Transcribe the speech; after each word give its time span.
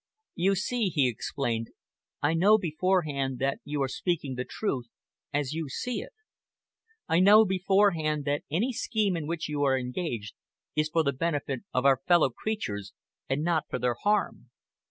"You 0.33 0.55
see," 0.55 0.87
he 0.89 1.07
explained, 1.07 1.67
"I 2.23 2.33
know 2.33 2.57
beforehand 2.57 3.37
that 3.37 3.59
you 3.63 3.83
are 3.83 3.87
speaking 3.87 4.33
the 4.33 4.43
truth 4.45 4.87
as 5.31 5.53
you 5.53 5.69
see 5.69 6.01
it. 6.01 6.13
I 7.07 7.19
know 7.19 7.45
beforehand 7.45 8.25
that 8.25 8.41
any 8.49 8.73
scheme 8.73 9.15
in 9.15 9.27
which 9.27 9.47
you 9.47 9.61
are 9.61 9.77
engaged 9.77 10.33
is 10.75 10.89
for 10.89 11.03
the 11.03 11.13
benefit 11.13 11.59
of 11.71 11.85
our 11.85 12.01
fellow 12.07 12.31
creatures 12.31 12.93
and 13.29 13.43
not 13.43 13.65
for 13.69 13.77
their 13.77 13.93
harm. 14.01 14.49